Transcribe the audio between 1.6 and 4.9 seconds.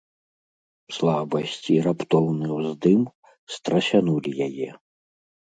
і раптоўны ўздым страсянулі яе.